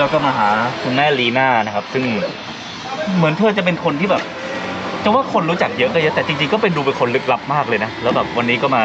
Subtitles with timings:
[0.00, 0.50] เราก็มาหา
[0.82, 2.04] คุณแม่ลีน่านะครับ ซึ่ง
[3.16, 4.22] เหมือนเธอจะเป็นคนที่แบบ
[5.04, 8.82] จะว่าคนรู้จักเยอะก็เยอะแต่จริงๆก็เป็นดูเป็นคนลึกลับมากเลยนะ แล้วแบบวันนี้ก็มา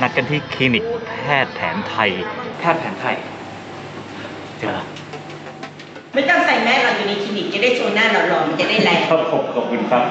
[0.00, 1.12] นัดกันที่คลินิกแพ
[1.44, 2.10] ทย์แผนไทย
[2.58, 3.14] แพทย์แผนไทย
[4.58, 4.78] เจอ
[6.14, 10.04] ไม่ต้องใส่แมสเราอยู่ในคลินิกจะได้โชว์หน้าหล่อๆมันจะได้แรงครับผมขอบคุณครับ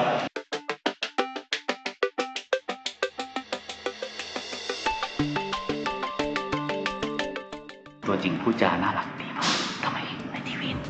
[8.06, 9.21] ตัวจริงพูดจาน่ารัก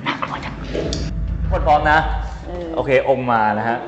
[0.06, 0.54] น่ากลัวจัง
[1.50, 1.98] คนพร้อมนะ
[2.74, 3.78] โอเค องค์มานะฮะ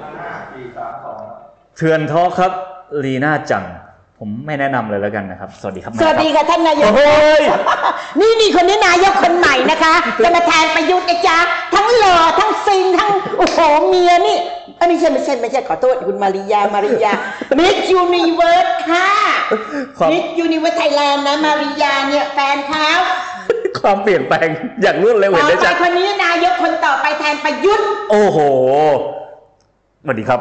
[1.76, 2.52] เถื่อน Talk ครับ
[3.04, 3.64] ลีน่าจัง
[4.18, 7.42] ผมไม่แนะนำเลยแล้วกันนะครับ สวัสดีครับสวัสดีแม่รับค่ะท่านนายก โอ้ย
[8.20, 11.38] นี่นี่คนนี้นายกคนใหม่นะคะจะมาแทนประยุทธ์นะจ๊ะ
[11.74, 14.38] ทั้งหล่อทั้งซิงทั้งโอ้โหเมียนี่
[14.76, 17.12] เอ้ยไม่ใช่ไม่ใช่ไม่ใช่ขอโทษคุณมาริยามาริยา
[17.58, 19.08] มิสยูนิเวิร์สค่ะ
[19.98, 22.88] ความ มิสยูนิเวิร์สไทยแลนด์นะมาริยาเนี่ยแฟนเขา
[23.80, 24.48] ความเปลี่ยนแปลง
[24.82, 28.38] อย่างรวดเร็วต่เห็นอได้ไปชัดคนนี้นายกคนต่อไปแทนประยุทธ์โอ้โห
[30.02, 30.40] สวัสดีครับ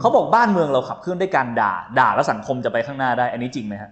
[0.00, 3.90] เขาบอกบ้านเมืองเราขับเคลื่อนด้วยการด่า ด่าแล้วสังคมจะไปข้างหน้าได้ อันนี้จริงไหมฮะ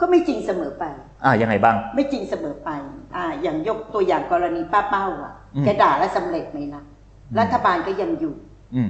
[0.00, 0.84] ก็ไม่จริงเสมอไป
[1.24, 2.70] อ่ายังไงบ้าง ไม่จริงเสมอไป
[3.16, 8.34] อ่า อย่างยกตัวอย่างกรณีป้าเป้าอะอืมแกด่าแล้วสำเร็จไหมล่ะอืมรัฐบาลก็ยังอยู่
[8.74, 8.82] อื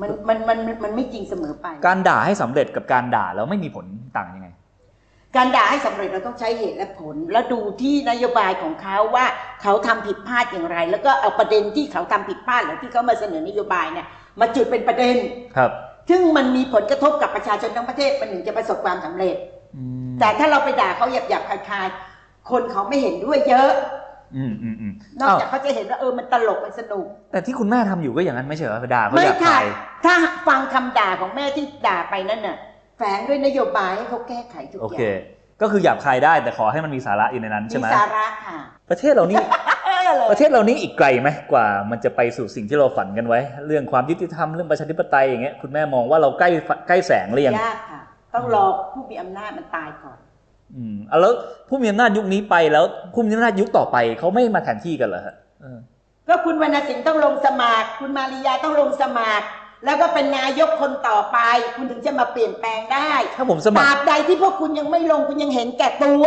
[0.00, 4.48] มมันมันมันมันไม่จริงเสมอไป การด่าให้สำเร็จกับการด่าแล้วไม่มีผลต่างยังไง
[5.36, 9.26] การด่าให้สำเร็จเราต้องใช้เหตุและผล แล้วดูที่นโยบายของเขาว่า
[9.62, 14.06] เขาทำผิดพลาดอย่างไร แล้วก็เอาประเด็นที่เขาทำผิดพลาดหรือที่เขามาเสนอนโยบายเนี่ย
[14.40, 15.16] มาจุดเป็นประเด็น
[15.56, 15.70] ครับ
[16.10, 19.36] ซึ่งมันมีผลกระทบกับประชาชนทั้งประเทศมันถึงจะประสบความสำเร็จ
[19.76, 23.70] อืมแต่ถ้าเราไปด่าเขาหยาบๆคลายๆคนเขาไม่เห็นด้วยเยอะ
[24.36, 29.64] อืมอืมอืมนอกอ้าวจากเขาจะเห็นว่าเออมันตลกมันสนุก แต่ที่คุณแม่ทำอยู่ก็อย่างนั้นไม่ใช่เหรอด่าเขาไม่อยากค่ะตาย
[30.04, 30.14] ถ้า
[30.48, 32.56] ฟังคำด่าของแม่ที่ด่าไปนั่นน่ะ
[32.98, 35.12] แฝงด้วยนโยบายให้เขาแก้ไขทุกโออเคย่า
[35.58, 38.58] งก็คือหยาบคายได้แต่ขอให้มันมีสาระอยู่ในนั้นใช่มีไหมสาระค่ะ
[38.90, 39.36] ประเทศเรานี่
[39.86, 46.48] เออเลยประเทศเรานี่อีกไกลไหมกว่า มันจะไปสู่สิ่งที่เราฝันกันไว้ เรื่องความยุติธรรมเรื่องประชาธิปไตยอย่างเงี้ยคุณแม่มองว่าเราใกล้
[46.88, 48.00] ใกล้แสงหรือยังยากค่ะ
[48.34, 50.18] ต้องรอผู้มีอำนาจมันตายก่อน
[50.74, 51.32] อืมเอาแล้ว
[51.68, 55.78] ผู้มีอำนาจยุคนี้ไปแล้วผู้มีอำนาจยุคต่อไปเขาไม่มาแทนที่กันเหรอฮะเออ
[56.28, 59.46] ก็คุณวรรณสิงห์ต้องลงสมัคร คุณมาริยาต้องลงสมัคร
[59.84, 61.38] แล้วก็เป็นนายกคนต่อไป
[61.76, 66.24] คุณถึงจะมาเปลี่ยนแปลงได้ถ้าผมสตมัครารบใดที่พวกคุณยังไม่ลงคุณยังเห็นแก่ตัว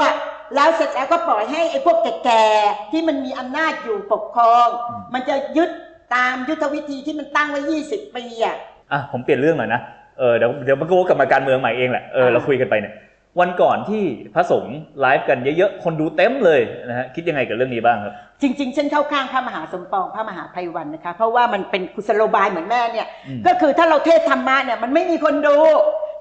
[0.56, 4.68] แล้วเสร็จแล้วก็ปล่อยให้ไอ้พวกแก่ๆที่มันมีอำนาจอยู่ปกครอง
[5.14, 5.70] มันจะยึด
[6.16, 8.56] ตามยุทธวิธีที่มันตั้งไว้ 20 ปีอะ
[8.92, 9.82] อะผมเปลี่ยนเรื่องหน่อยนะ
[10.20, 12.94] เออเดี๋ยวเดี๋ยวมันก็วกกลับมาการเมืองใหม่เองแหละเอออ่าเราคุยกันไปเนี่ย
[13.40, 14.04] วันก่อนที่
[14.36, 25.58] พระสงฆ์ไลฟ์กันเยอะๆ คนดูเต็มเลยนะฮะคิดยังไงกับเรื่องนี้บ้างครับ จริงๆฉันเข้าข้างพระมหาสมปองพระมหาไพวันนะคะ เพราะว่ามันเป็นกุศโลบายเหมือนแม่เนี่ยอืมก็คือถ้าเราเทศธรรมะเนี่ยมันไม่มีคนดู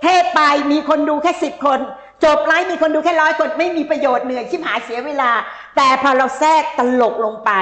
[0.03, 0.41] เทศไป
[0.73, 1.81] มีคนดูแค่สิบคน
[2.25, 5.31] จบไลฟ์มีคนดูแค่ร้อยคนไม่มีประโยชน์เหนื่อยชิบหายเสียเวลา
[5.77, 7.53] แต่พอเราแทรกตลกลงไป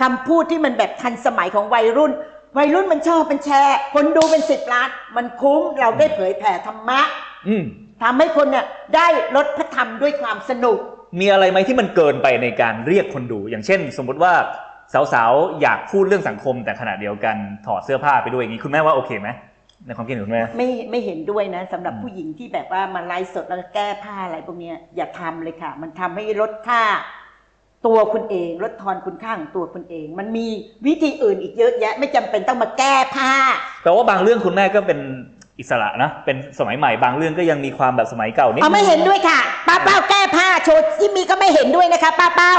[0.00, 2.12] คำพูดที่มันแบบทันสมัยของวัยรุ่น
[2.58, 7.00] วัยรุ่นมันชอบเป็นแชร์ คนดูเป็นสิบล้าน มันคุ้มเราได้เผยแผ่ธรรมะ
[7.48, 7.64] อืม
[8.02, 8.66] ทำให้คนเนี่ย
[8.96, 10.78] ได้ลดพระธรรมด้วยความสนุก
[11.20, 14.32] มีอะไรไหมที่มันเกินไปในการเรียกคนดู อย่างเช่น สมมุติว่า
[15.12, 17.36] สาวๆ อยากพูดเรื่องสังคม แต่ขณะเดียวกัน
[17.66, 19.28] ถอดเสื้อผ้าไปด้วยอย่างนี้คุณแม่ว่าโอเคไหม
[19.86, 26.82] ในความคิดเห็นคุณแม่ไม่ไม่เห็นด้วยนะสำหรับอืมผู้หญิงที่แบบว่ามาไลฟ์สดแล้วแก้ผ้าอะไรพวกเนี้ยอย่าทำเลยค่ะ มันทำให้ลดค่า
[27.86, 30.46] ตัวคุณเองลดทอนคุณค่าของตัวคุณเอง มันมี
[30.86, 33.32] วิธีอื่นอีกเยอะแยะ ไม่จำเป็นต้องมาแก้ผ้า
[33.82, 35.00] แปลว่าบางเรื่องคุณแม่ก็เป็น
[35.60, 42.54] อิสระนะเป็นสมัยใหม่บางเรื่องก็ยังมีความแบบสมัยเก่านิดเอาไม่เห็นด้วยค่ะ ป้าเป้าแก้ผ้าโชว์ที่มีก็ไม่เห็นด้วยนะคะ ป้าเป้า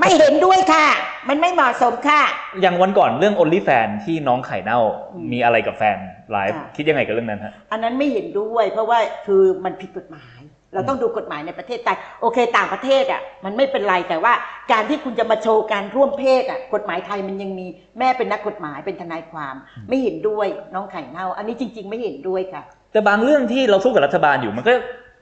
[0.00, 0.86] ไม่เห็นด้วยค่ะ
[1.28, 2.22] มันไม่เหมาะสมค่ะ
[2.62, 4.80] อย่างวันก่อนเรื่อง only fan ที่น้องไข่เน่า
[5.12, 5.98] อืมมีอะไรกับแฟน
[6.32, 10.40] ไลฟ์ค่ะ คิดยังไงกับเรื่องนั้นฮะ อันนั้นไม่เห็นด้วย เพราะว่าคือมันผิดกฎหมาย
[10.74, 14.32] เราต้องดูกฎหมายในประเทศไทยโอเค ต่างประเทศอะมันไม่เป็นไรแต่ว่า
[14.72, 17.66] การที่คุณจะมาโชว์การร่วมเพศอะกฎหมายไทยมันยังมี
[17.98, 19.54] แม่เป็นนักกฎหมายเป็นทนายความ
[19.88, 24.72] ไม่เห็นด้วยน้องไข่เน่า อันนี้จริง ๆ ไม่เห็นด้วยค่ะ แต่บางเรื่องที่เราสู้กับรัฐบาลอยู่มันก็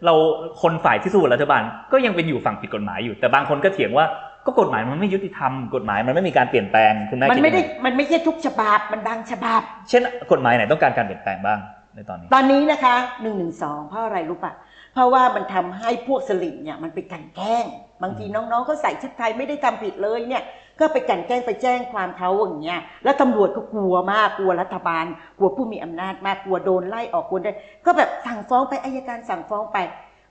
[0.06, 0.14] เรา
[0.62, 1.62] คนฝ่ายที่สู้กับรัฐบาล
[1.93, 4.06] ก็ยังเป็นอยู่ฝั่งผิดกฎหมายอยู่ แต่บางคนก็เถียงว่า
[4.46, 11.58] ก็กฎหมายมันไม่ยุติธรรมกฎหมายมันไม่มีการเปลี่ยนแปลงคุณแม่มันคิดไม่ได้ยังงมันไม่ใช่ทุกฉบับมันบางฉบับ เช่น กฎหมายไหนต้องการการเปลี่ยนแปลงบ้าง
[11.94, 14.53] ในตอนนี้ ตอนนี้นะคะหนึ่งหนึ่งสองเพราะอะไรรู้ปะ
[14.92, 17.66] เพราะว่ามันทำให้พวกสลิมเนี่ยมันไปกลันแกล้ง
[18.02, 20.42] บางทีน้องๆเขาใส่ชุดไทยไม่ได้ทำผิดเลยเนี่ย
[20.78, 25.04] ก็ไปกลันแกล้งไปแจ้งความเขาอย่างเงี้ยแล้วตำรวจก็กลัวมากกลัวรัฐบาล
[25.38, 27.52] กลัวผู้มีอำนาจมากกลัวโดนไล่ออกกลัวได้
[27.87, 29.78] ก็แบบสั่งฟ้องไปอายการสั่งฟ้องไป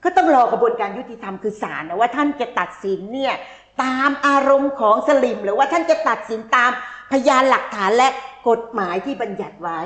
[0.04, 3.34] ก็ต้องรอกระบวนการยุติธรรมคือศาลนะว่าท่านจะตัดสินเนี่ย
[3.82, 6.70] ตามอารมณ์ของสลิมหรือว่าท่านจะตัดสินตาม
[7.12, 8.08] พยานหลักฐานและ
[8.48, 9.80] กฎหมายที่บัญญัติไว้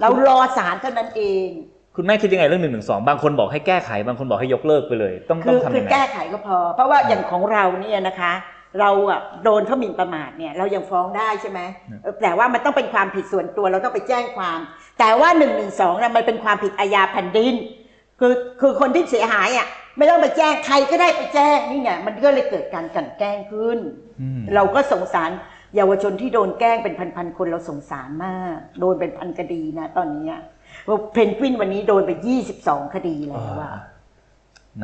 [0.00, 1.48] เรารอศาลเท่านั้นเอง
[2.00, 8.32] คุณแม่คิดยังไงเรื่องหนึ่งหนึ่งสองบางคนบอกให้แก้ไข บางคนบอกให้ยกเลิกไปเลย ต้องคืต้อองทำคืยัองไง แก้ไขก็พอ เพราะว่าอย่างของเราเนี่ยนะคะ
[8.80, 11.60] เราอะโดนเขาหมิ่นประมาทเนี่ยเรายังฟ้องได้ใช่ไหม
[12.02, 14.58] เออแต่ว่ามันต้องเป็นความผิดส่วนตัวเราต้องไปแจ้งความ
[14.98, 15.46] แต่ว่า1นึ
[16.02, 17.54] นะมันเป็นความผิดอาญาแผ่นดิน
[18.20, 19.66] คือคือคนที่เสียหายอะ
[19.96, 23.78] ไม่ต้องไปแจ้งใครก็ได้ไปแจ้งนี่ไงมันก็เลยเกิดการกลันแกล้งขึ้น
[24.20, 25.30] อืม เราก็สงสาร
[25.76, 30.30] เยาวชนที่โดนแกล้งเป็นพันๆคนเราสงสารมาก โดนเป็นพันคดีนะตอนนี้
[30.88, 32.10] อะเพนกวินวันนี้โดนไป
[32.54, 33.72] 22คดีแล้วอะ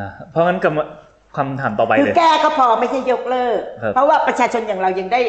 [0.00, 5.20] นะเพราะงั้นกำคำถามต่อไปคือเลยแก้ก็พอไม่ใช่ยกเลิกครับเพราะว่าประชาชนอย่างเรายังได้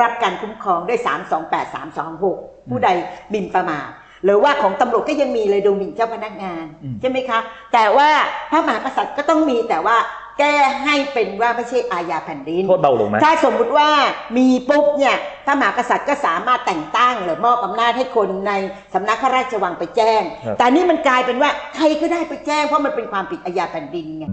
[0.00, 0.98] รับการคุ้มครองด้วย
[1.34, 1.74] 328
[2.06, 2.88] 326ผู้ใด
[3.30, 3.88] หมิ่นประมาท
[4.24, 7.38] หรือว่าของตำรวจก็ยังมีเลยดูหมิ่นเจ้าพนักงานอืมใช่ไหมคะ
[7.72, 8.08] แต่ว่า
[8.50, 9.96] พระมหากษัตริย์ก็ต้องมีแต่ว่า
[10.38, 13.88] แก้ให้เป็นว่าไม่ใช่อาญาแผ่นดิน โทษเบาลงไหมถ้าสมมุติว่า
[14.36, 18.52] มีปุ๊บเนี่ยพระมหากษัตริย์ก็สามารถแต่งตั้งหรือมอบอำนาจให้คนใน
[18.94, 24.26] สำนักพระราชวังไปแจ้ง ครับ แต่นี่มันกลายเป็นว่าใครก็ได้ไปแจ้งเพราะมันเป็นความผิดอาญาแผ่นดินไง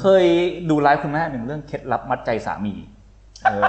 [0.00, 0.26] เคย
[0.70, 2.74] ดูไลฟ์คุณแม่หนึ่งเรื่องเคล็ดลับมัดใจสามี
[3.44, 3.62] เออ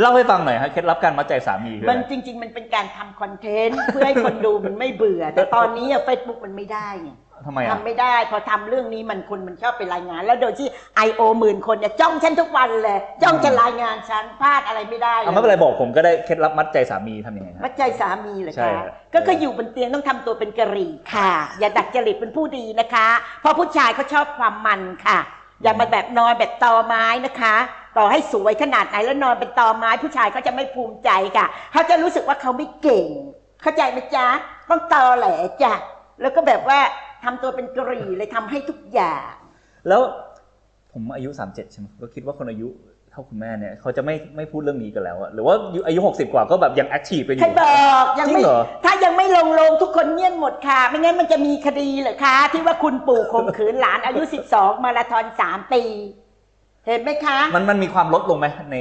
[0.00, 7.10] เล่าให้ฟังหน่อยฮะเคล็ดลับการมัดใจสามีคือมันอะไร จริง ๆ มันเป็นการทำคอนเทนต์ เพื่อให้คนดูมันไม่เบื่อ แต่ตอนนี้เฟซบุ๊กมันไม่ได้ไง
[7.46, 10.68] ทำไมอะ ทำไม่ได้ พอทำเรื่องนี้มันคนมันชอบไปรายงาน แล้วโดยที่
[11.06, 11.20] I.O.
[11.38, 23.08] หมื่นคนเนี่ยจ้องฉันทุกวันเลย จ้องจะรายงานฉันพลาดอะไรไม่ได้เอาไม่เป็นไรบอกผมก็ได้เคล็ดลับมัดใจสามีทำยังไงฮะมัดใจสามีเหรอใช่คะครับ ก็คืออยู่บนเตียงต้องทำตัวเป็นกะหรี่ค่ะ อย่าดัดจริตเป็นผู้ดีนะคะ
[23.40, 25.18] เพราะผู้ชายเขาชอบความมันค่ะ
[25.62, 27.56] อย่ามาแบบนอนแบบตอไม้นะคะ
[27.96, 33.06] ต่อให้สวยขนาดไหนแล้วนอนเป็นตอไม้ผู้ชายเขาจะไม่ภูมิใจค่ะเขาจะรู้สึกว่าเขาไม่เก่ง
[33.62, 34.26] เข้าใจไหมจ๊ะ
[34.70, 35.28] ต้องตอแหล
[35.62, 35.74] จ้ะ
[36.22, 36.78] แล้วก็แบบว่า
[37.24, 39.32] ทำตัวเป็นกะหรี่เลยทำให้ทุกอย่าง
[39.88, 40.00] แล้ว
[40.92, 42.68] ผมอายุ 37 ใช่ไหมก็คิดว่าคนอายุ
[43.10, 45.54] เท่าคุณแม่เนี่ยเขาจะไม่ไม่พูดเรื่องนี้กันแล้วอะหรือว่า
[45.86, 54.22] อายุ 60 กว่าก็แบบยังแอคทีฟไปอใครยู่บอกยังจริไม่งเหรอถ้ายังไม่ลงลงทุกคนเงียบหมดค่ะ ไม่งั้นมันจะมีคดีเหรอคะ ที่ว่าคุณปู่ข่มขืนหลานอายุ
[54.54, 55.82] 12 มาราธอน3ปี
[56.86, 58.76] เห็นไหมคะ มันมันมีความลดลงไหมใน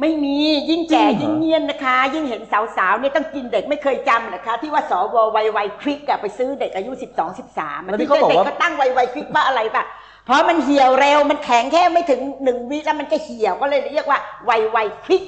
[0.00, 0.36] ไม่มี
[0.70, 2.42] ยิ่งแก่จริงเหรอยิ่งเงียนนะคะ ยิ่งเห็น
[2.76, 9.84] สาวๆเนี่ยต้องกินเด็กไม่เคยจำเหรอคะ ที่ว่าสววัยวัยคลิกอะไปซื้อเด็กอายุ 12 13แล้วที่ที่เขาบอกเด็กว่าก็ตั้งวัยวัยคลิกว่าอะไรปะ
[10.24, 14.18] เพราะมันเหี่ยวเร็วมันแข็งแค่ไม่ถึงหนึ่งวิแล้วมันก็เหี่ยวก็เลยเรียกว่า
[14.48, 15.22] วัยวัยคลิก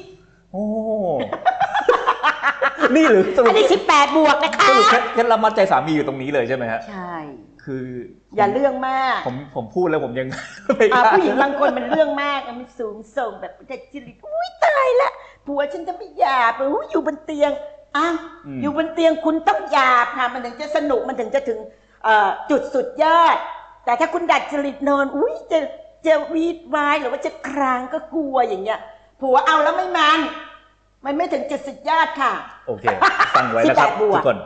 [0.53, 0.65] โอ้
[2.97, 7.15] นี่หรือสรุอัปนนี้18บวกนะคะสรุปเคล็ดเคล็ดลับมัดใจสามีอยู่ตรงนี้เลยใช่ไหมฮะใช่
[7.65, 7.85] คือ
[8.37, 10.29] อย่าเรื่องมาก ผมผมพูดแล้วผมยัง
[10.77, 15.11] ไม่อ่ากล้าผู้หญิงบางคนมันเรื่องมากอะมันสูงส่งแบบแต่จริตอุ้ยตายละ
[15.47, 17.51] ผัวฉันจะไม่หยาบอุ้ยอยู่บนเตียง
[17.97, 18.17] อ้าว
[18.63, 21.59] อยู่บนเตียงคุณต้องหยาบค่ะมันถึงจะสนุกมันถึงจะถึง
[22.05, 23.37] เอ่อจุดสุดยอด
[23.85, 25.59] แต่ถ้าคุณดัดจริตนอนอุ้ยจะ
[26.07, 28.81] จะวีดวายหรือว่าจะครางก็กลัวอย่างเงี้ย
[29.21, 30.21] ผัวเอาแล้วไม่มัน
[31.05, 32.33] มันไม่ถึงจุดสุดยอดค่ะ
[32.67, 32.85] โอเค
[33.37, 34.39] ฟังไว้นะครับ18บวกทุกคน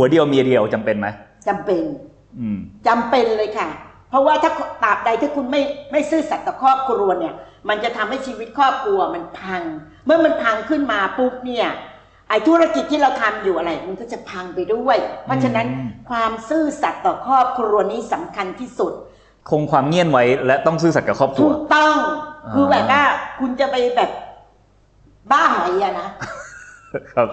[0.00, 1.08] ผัวเดียวเมียเดียวจำเป็นไหม
[1.48, 1.82] จำเป็น
[2.38, 2.58] อืม
[2.88, 3.68] จำเป็นเลยค่ะ
[4.10, 4.50] เพราะว่าถ้า
[4.82, 5.62] ตราบใดที่คุณไม่
[5.92, 7.34] ไม่ซื่อสัตย์ต่อครอบครัวเนี่ย
[7.68, 9.62] มันจะทำให้ชีวิตครอบครัวมันพัง
[10.06, 11.66] เมื่อมันพังขึ้นมาปุ๊บเนี่ย
[12.28, 18.92] ไอ้ธุรกิจที่เราทำอยู่อะไร มันก็จะพังไปด้วย เพราะฉะนั้นอืมความซื่อสัตย์ต่อครอบครัวนี้สำคัญที่สุด
[19.50, 21.96] คงความเงียบไว้และต้องซื่อสัตย์กับครอบครัถูวกต้อง
[22.46, 23.02] อ่าคือแบบว่า
[23.40, 24.10] คุณจะไปแบบ
[25.32, 26.30] บ้าหอยอะนะครับ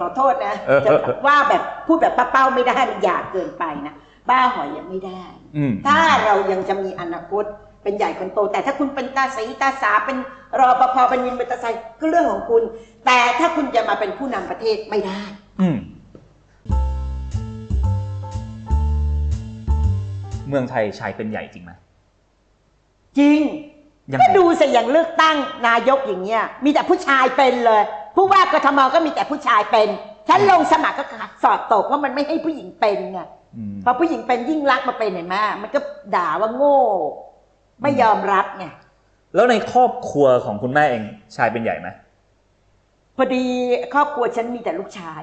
[0.00, 0.90] ขอโทษนะเออจะ
[1.26, 3.94] ว่าแบบพูดแบบป้าเป้าไม่ได้มันหยาบเกินไปนะ
[4.30, 5.22] บ้าหอยยังไม่ได้
[5.56, 7.44] อืมถ้าเรายังจะมีอนาคต
[7.82, 10.16] เป็นใหญ่คนโต แต่ถ้าคุณเป็นตาสีตาสาเป็น
[10.60, 12.62] รอปภเป็นวินมอเตอร์ไซค์ก็เรื่องของคุณ
[13.06, 15.22] แต่ถ้าคุณจะมาเป็นผู้นำประเทศไม่ได้
[15.60, 15.78] อืม
[20.48, 21.72] เมืองไทยชายเป็นใหญ่จริงไหม
[23.18, 23.40] จริง
[24.10, 25.36] ยังก็ไงดูสิอย่างเลือกตั้ง
[25.68, 27.82] นายกอย่างเงี้ยมีแต่ผู้ชายเป็นเลย
[28.18, 29.88] ผู้ว่ากทมก็มีแต่ผู้ชายเป็น
[30.28, 31.04] ฉันลงสมัครก็
[31.44, 33.20] สอบตกว่ามันไม่ให้ผู้หญิงเป็นไง
[33.56, 35.80] อืมพอผู้หญิงเป็นยิ่งรักษณ์มาเป็นเห็นไหมมันก็
[36.14, 36.78] ด่าว่าโง่
[37.82, 38.64] ไม่ยอมรับไง
[39.34, 41.02] แล้วในครอบครัวของคุณแม่เอง
[41.36, 41.88] ชายเป็นใหญ่ไหม
[43.16, 43.44] พอดี
[43.94, 45.22] ครอบครัวฉันมีแต่ลูกชาย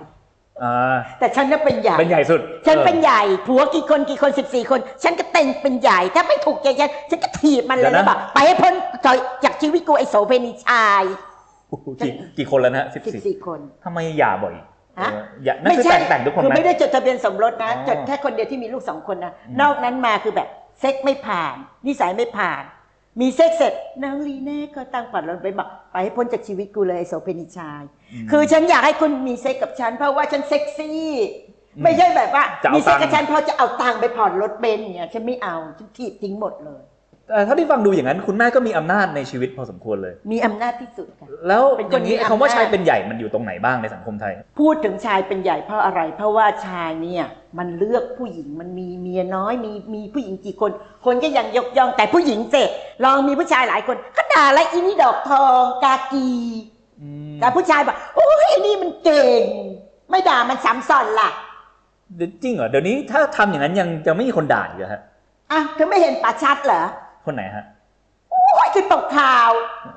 [0.63, 8.73] อ่าแต่ฉันน่ะเป็นใหญ่เป็นใหญ่สุด ฉันเป็นออใหญ่ผัวกี่คนกี่คนสิบสี่คน ฉันก็เต็งเป็นใหญ่ ถ้าไม่ถูกใจฉันฉันก็ถีบมันเลยเดี๋ยวนะนะบอกไปให้พ้น
[9.05, 11.34] ถอยจากชีวิตกูไอ้โสเภณีชายโอ้โห
[12.05, 14.55] กี่กี่คนแล้วนะสิบสิบสี่สี่คนทำไมหย่าบ่อย
[15.01, 21.55] ฮะ เออหย่านั่นคือแต่งแต่งทุกคนคือไหมไม่ได้จดทะเบียนสมรสนะ อ๋อจดแค่คนเดียวที่มีลูกสองคนนะ อืม นอกนั้นมาคือแบบเซ็กซ์ไม่ผ่าน
[21.87, 22.63] นิสัยไม่ผ่าน
[23.21, 27.81] มีเซ็กซ์เสร็จนางลีแน่ก็ตั้งฝันลงไปบอกไปให้พ้นจากชีวิตกูเลยไอ้โสเภณีชาย
[28.25, 31.11] ม คือฉันอยากให้คุณมีเซ็กซ์กับฉันเพราะว่าฉันเซ็กซี่
[31.77, 36.81] อืมไม่ใช่แบบว่าจะเอามีเซ็กกับตังค์ฉันเพราะจะเอาตังค์ไปผ่อนรถเบนซ์เนี่ยฉันไม่เอาฉันถีบทิ้งหมดเลย
[37.29, 47.25] แต่เท่าที่ฟังดูอย่างนั้น คุณแม่ก็มีอำนาจในชีวิตพอสมควรเลย มีอำนาจที่สุดค่ะ แล้วเป็นคนอย่างนี้มีอำนาจ คำว่าชายเป็นใหญ่มันอยู่ตรงไหนบ้างในสังคมไทย พูดถึงชายเป็นใหญ่เพราะอะไร เพราะว่าชายเนี่ย
[47.57, 50.71] มันเลือกผู้หญิงมันมีเมียน้อยมีมีผู้หญิงกี่คน
[51.05, 52.55] คนก็ยังยกย่องแต่ผู้หญิงเจ
[53.03, 56.29] ลองมีผู้ชายหลายคนก็ด่าและอีนี่ดอกทองกากี
[57.01, 59.41] อืมแต่ผู้ชายบอกโอ้ยไอ้นี่มันเก่ง
[60.09, 61.29] ไม่ด่ามันซ้ำซ้อนล่ะ
[62.15, 65.01] เดี๋ยวจริงเหรอเดี๋ยวนี้ถ้าทำอย่างนั้นยังจะไม่มีคนด่าอีกเหรอฮะ
[65.51, 66.83] อะเธอไม่เห็นป่าชัดเหรอ
[67.25, 67.65] คนไหนฮะ
[68.31, 69.51] โอ้ยคือตกข่าว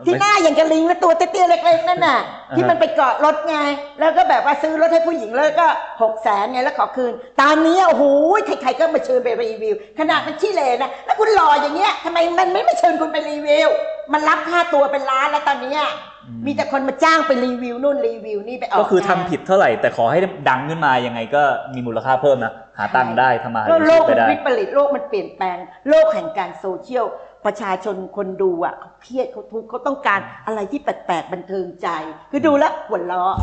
[0.05, 2.19] ที่หน้าอย่างกระลิงและตัวเตี้ยๆเล็กๆนั่นน่ะ
[2.51, 3.57] อ่าฮะที่มันไปเกาะรถไง
[4.01, 5.67] แล้วก็แบบว่าซื้อรถให้ผู้หญิงแล้วก็
[6.03, 8.05] หกแสนไงแล้วขอคืนตอนนี้โอ้โห
[8.47, 13.69] ใครๆก็มาเชิญไปรีวิว ขนาดมันขี้เหร่นะแล้วคุณหล่ออย่างเงี้ยทำไมมันไม่มาเชิญคุณไปรีวิว
[14.13, 15.81] มันรับค่าตัวเป็นล้านแล้วตอนเนี้ย
[16.27, 21.43] อืมีแต่คนมาจ้างไปรีวิวนู่นรีวิวนี่ไปออกก็คือทำงานผิดเท่าไหร่แต่ขอให้ดังขึ้นมายังไงก็
[21.75, 25.57] มีมูลค่าเพิ่มนะหาตังค์ได้ทำมาหาก็โลชีกวิตไปมันได้ วิปริตโลกมันเปลี่ยนแปลง
[25.89, 27.07] โลกแห่งการโซเชียล
[27.47, 31.89] ประชาชนคนดูอะเขาเครียดเขาทุกข์เขาต้องการอะไรที่แปลกๆบันเทิงใจ
[32.31, 33.37] คือดูแล้วหัวเราะ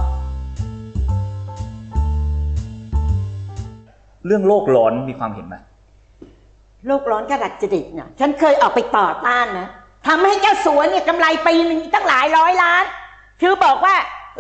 [4.26, 5.56] เรื่องโลกร้อนมีความเห็นไหม
[6.88, 9.68] โลกร้อนกระดัดจริตเนี่ยฉันเคยออกไปต่อต้านนะ
[10.08, 12.84] ทำให้เจ้าสัวเนี่ยกำไรปีหนึ่งตั้งหลายร้อยล้าน
[13.42, 13.96] คือบอกว่า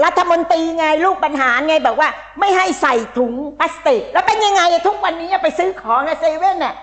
[0.06, 6.76] รัฐมนตรีไงลูกปัญหารไงบอกว่า ไม่ให้ใส่ถุงพลาสติก แล้วเป็นยังไงอะทุกวันนี้ไปซื้อของในเซเว่นน่ะ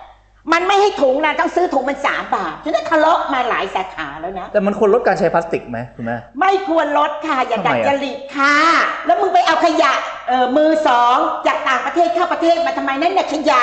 [0.53, 8.57] มันไม่ให้ถุงนะต้องซื้อถุงมันสามบาทฉันได้ทะเลาะมาหลายสาขาแล้วนะ แต่มันควรลดการใช้พลาสติกไหมคุณแม่ไม่ควรลดค่ะ อย่าทำไมดัดอะจริตค่ะ
[9.05, 9.93] แล้วมึงไปเอาขยะ
[10.27, 13.61] เออมือสองจากต่างประเทศเข้าประเทศมาทำไมนั่นเนี่ยขยะ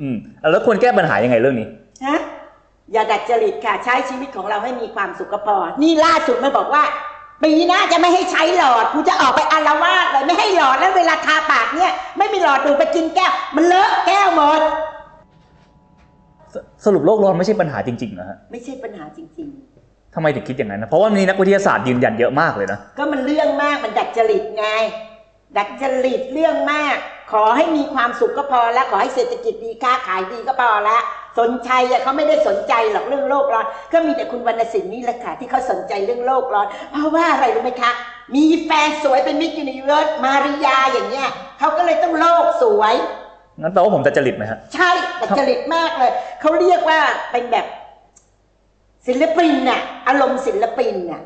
[0.00, 0.16] อืม
[0.50, 1.66] แล้วควรแก้ปัญหายังไงเรื่องนี้
[2.06, 2.20] ฮะ
[2.92, 6.82] อย่าดัดจริตค่ะ ใช้ชีวิตของเราให้มีความสุขก็พอ นี่ล่าสุดมันบอกว่า
[7.44, 14.60] ปีหน้าจะไม่ให้ใช้หลอดกูจะออกไปอารวาสเลยไม่ให้หลอดแล้วเวลาทาปากเนี่ย ไม่มีหลอดดูดไปกินแก้ว มันเลอะแก้วหมด
[16.54, 19.48] สสรุปโลกร้อนไม่ใช่ปัญหาจริงๆนะฮะไม่ใช่ปัญหาจริง
[20.14, 24.66] ทำไมถึงคิดอย่างนั้นนะเพราะว่ามีนักวิทยาศาสตร์ยืนยันเยอะมากเลยนะ ๆ ก็มันเรื่องมากมันดัดจริตไง
[25.56, 26.96] ดัดจริตเรื่องมาก
[27.32, 31.02] ขอให้มีความสุขก็พอแล้วขอให้เศรษฐกิจดีค้าขายดีก็พอแล้ว
[31.38, 37.90] สนใจอะเขาไม่ได้สนใจหรอกเรื่องโลกร้อน ก็มีแต่คุณวรรณสิงห์นี่แหละค่ะที่เขาสนใจเรื่องโลกร้อน เพราะว่าอะไรรู้ไหมคะ
[38.34, 42.94] มีแฟนสวยเป็นมิสยูนิเวิร์สมาริยาอย่างเงี้ยเขาก็เลยต้องโลกสวย
[43.60, 46.10] งั้นแปลว่าผมดัดจริตไหมฮะใช่ดัดจริตมากเลย
[46.40, 46.98] เขาเรียกว่า
[47.32, 47.66] เป็นแบบ
[49.06, 51.22] ศิลปินน่ะอารมณ์ศิลปินน่ะ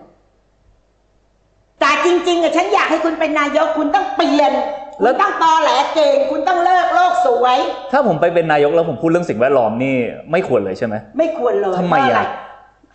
[1.81, 4.53] แต่จริงๆอะฉันอยากให้คุณเป็นนายกคุณต้องเปลี่ยน
[4.97, 7.59] คุแล้ณวต้องตอแหลเก่งคุณต้องเลิกโลกสวย
[7.93, 9.97] ถ้าผมไปเป็นนายกแล้วผมพูดเรื่องสิ่งแวดล้อมนี่
[10.33, 12.21] ไม่ควรเลยใช่ไหมไม่ควรเลยทำไมอะเพราไร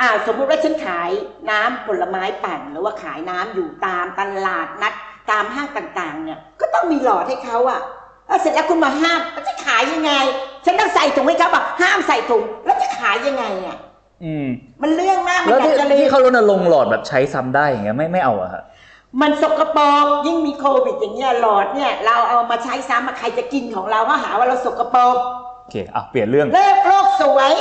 [0.01, 1.09] อ่าสมมุติว่าฉันขาย
[1.49, 4.93] น้ำผลไม้ปั่นหรือว่าขายน้ำอยู่ตามตลาดนัด
[5.31, 7.81] ตามห้างต่างๆ เนี่ย ก็ต้องมีหลอดให้เขาอะ
[8.27, 10.11] แล้วเสร็จแล้วคุณมาห้ามแล้วจะขายยังไง
[10.65, 13.77] ฉันต้องใส่ถุงให้เขาบอกห้ามใส่ถุงแล้วจะขายยังไงอะ
[14.23, 14.47] อืม
[14.81, 18.63] มันเรื่องมากมันแล้วดัดที่จริที่ตเขารณรงค์หลอดแบบใช้ซ้ำได้อย่างเงี้ยไม่ไม่เอาอะฮะ
[19.21, 25.15] มันสกปรกยิ่งมีโควิดอย่างเงี้ยหลอดเนี่ยเราเอามาใช้ซ้ำมาใครจะกินของเราก็หาว่าเราสกปรก
[25.61, 27.51] โอเคอะเปลี่ยนเรื่องเลิกโลกสวย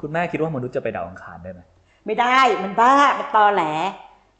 [0.00, 1.60] คุณแม่คิดว่ามนุษย์จะไปดาวอังคารได้ไหม
[2.06, 3.64] ไม่ได้มันบ้ามันตอแหล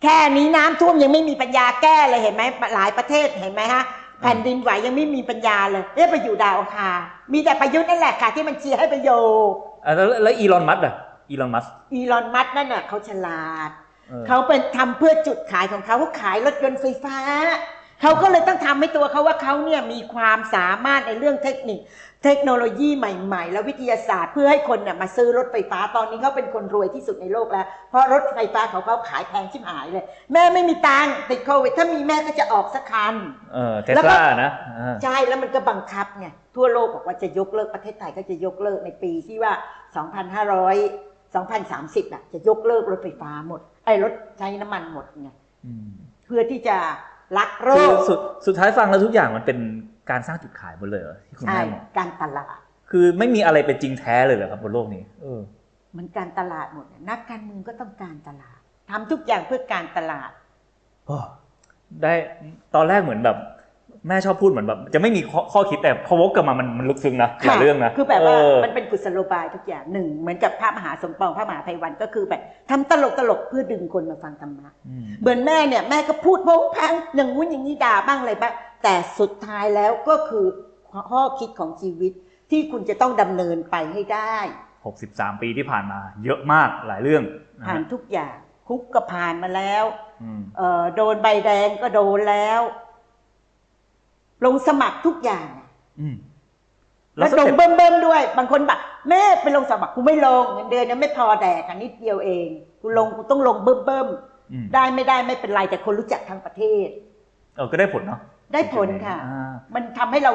[0.02, 2.42] แค่นี้น้ำท่วมยังไม่มีปัญญาแก้เลยเห็นไหม
[2.74, 3.82] หลายประเทศเห็นไหมฮะ
[4.20, 6.96] แผ่นดินไหวยังไม่มีปัญญาเลยเอ๊ะไปอยู่ดาวอังคาร
[7.32, 10.94] มีแต่ประยุทธ์นั่นแหละค่ะที่มันเชียร์ให้ไปโยอะ แล้วแล้วอีลอนมัสก์อะ
[11.30, 13.70] อีลอนมัสก์อีลอนมัสก์นั่นน่ะเขาฉลาด
[14.08, 17.18] เออ เขาเป็นทำเพื่อจุดขายของเขาเขาขายรถยนต์ไฟฟ้า
[18.02, 21.78] เขาก็เลยต้องทำให้ตัวเขาว่าเขาเนี่ยมีความสามารถในเรื่องเทคนิค
[22.26, 33.14] เทคโนโลยีใหม่ ๆ และวิทยาศาสตร์ เพื่อให้คนเนี่ยมาซื้อรถไฟฟ้าตอนนี้เขาเป็นคนรวยที่สุดในโลกแล้ว เพราะรถไฟฟ้าของเขาขายแพงชิบหายเลย แม่ไม่มีตังค์ติดโควิดถ้ามีแม่ก็จะออกสักคัน
[33.54, 39.52] เออเทแล้สวก็ลานะอ่าใช่แล้วมันก็บังคับไงทั่วโลกบอกว่าจะยกเลิกประเทศไทยก็จะยกเลิกในปีที่ว่า
[40.04, 45.30] 2,500 2,030อะจะยกเลิกรถไฟฟ้าหมดไอ้รถใช้น้ำมันหมดไง
[45.66, 45.90] อืม
[46.26, 46.76] เพื่อที่จะ
[47.38, 49.58] รักโรคือคสุดสุดท้ายฟังแล้วทุกอย่างมันเป็น
[50.10, 52.58] การสร้างจุดขายหมดเลยเหรอที่คุณใช่แม่มองการตลาด
[52.90, 55.40] คือไม่มีอะไรเป็นจริงแท้เลยเหรอครับบนโลกนี้เออ
[55.96, 58.58] มันการตลาดหมดน่ะนักการเมืองก็ต้องการตลาด
[58.90, 60.30] ทำทุกอย่างเพื่อการตลาด
[61.06, 61.16] โอ้
[62.02, 62.12] ได้
[62.74, 63.36] ตอนแรกเหมือนแบบ
[64.08, 80.46] แม่ชอบพูดเหมือนแบบจะไม่มีข้อข้อคิดแต่พอวกกลับมามันมันลึกซึ้งนะหลายเรื่องนะคือแบบว่าเออมันเป็นกุศโลบายทุกอย่างหนึ่งเหมือนกับพระมหาสมปองพระมหาไพวันก็คือแบบทำตลกตลกๆเพื่อดึงคนมาฟังธรรมะอืมเหมือนแม่เนี่ยแม่ก็พูดโพ้งแพงอย่างงู้นอย่างนี้ด่าบ้างอะไรบ้างแต่สุดท้ายแล้วก็คือ
[81.10, 82.12] ข้อคิดของชีวิต
[82.50, 84.36] ที่คุณจะต้องดำเนินไปให้ได้
[84.86, 87.22] หกสิบสามปีที่ผ่านมา เยอะมากหลายเรื่อง
[87.60, 88.36] นะผ่านฮะทุกอย่าง
[88.68, 89.84] คุกก็ผ่านมาแล้ว
[90.22, 92.60] อืมเอ่อโดนใบแดงก็โดนแล้ว
[94.44, 95.68] ลงสมัครทุกอย่างอะ
[96.00, 96.16] อืม
[97.16, 102.48] แล้วสลงเต็ปเบิ่มเบิ่มๆด้วย บางคนแบบแม่ไปลงสมัครกูไม่ลงเงินเดือนยังไม่พอแดกอันนิดเดียวเอง
[102.80, 106.88] กูลงกูต้องลงเบิ่มเบิ่มๆอืมได้ไม่ได้ไม่เป็นไรแต่คนรู้จักทั้งประเทศ
[107.56, 108.20] เออก็ได้ผลเนาะ
[108.52, 110.32] ได้ผลค่ะ อ่ามันทำให้เรา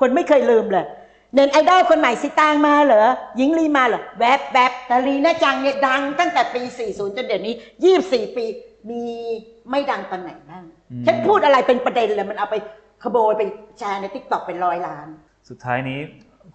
[0.00, 0.86] คนไม่เคยลืมเลย
[1.34, 7.54] เน็ตไอดอลคนใหม่สิตางมาเหรอหญิงลีมาเหรอแวบแวบแต่ลีน่าจังเนี่ยดังตั้งแต่ปี 40 จนเดี๋ยวนี้
[7.94, 8.44] 24 ปี
[8.90, 9.02] มี
[9.70, 12.56] ไม่ดังตอนไหนบ้าง อืม ฉันพูดอะไรเป็นประเด็นเลยมันเอาไป
[13.02, 13.42] ขโมยไป
[13.78, 15.06] แชร์ใน TikTok เป็นร้อยล้าน
[15.48, 15.98] สุดท้ายนี้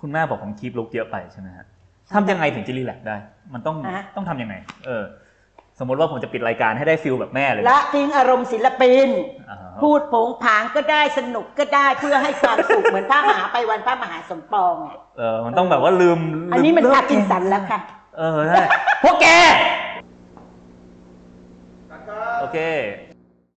[0.02, 1.66] คุณแม่บอกผม keep look เยอะไปใช่ไหมฮะ
[2.14, 3.18] ทำยังไงถึงจะ relax ได้
[3.54, 5.04] มันต้องฮะต้องทำยังไง เออ
[5.80, 9.10] สมมติว่าผมจะปิดรายการให้ได้ฟิลแบบแม่เลยละทิ้งอารมณ์ศิลปิน
[9.50, 16.20] อ่าพูดโผงผางก็ได้สนุกก็ได้เพื่อให้ความสุข เหมือนพระมหาไปวันพระมหาสมปองอะเออมันต้องแบบว่าลืม
[16.54, 17.80] อันนี้มันลืพากินสันแล้วค่ะ
[18.18, 18.66] เออใช่
[19.04, 19.28] พวกแก
[22.40, 22.58] โอเค